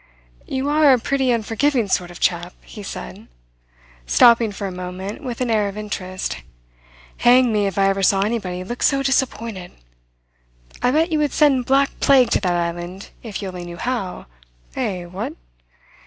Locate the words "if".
7.67-7.77, 13.21-13.43